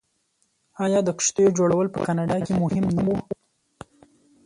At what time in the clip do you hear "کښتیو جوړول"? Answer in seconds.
1.17-1.87